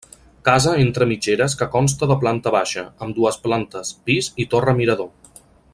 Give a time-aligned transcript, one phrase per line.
[0.47, 5.43] Casa entre mitgeres que consta de planta baixa, amb dues plantes pis i torre mirador.